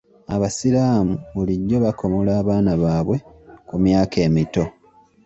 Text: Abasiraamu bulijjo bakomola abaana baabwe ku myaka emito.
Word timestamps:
Abasiraamu 0.35 1.13
bulijjo 1.33 1.77
bakomola 1.85 2.31
abaana 2.41 2.71
baabwe 2.81 3.17
ku 3.67 3.75
myaka 3.83 4.15
emito. 4.27 4.63